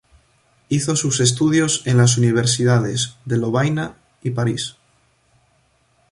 [0.67, 4.75] Hizo sus estudios en las universidades de Lovaina y París.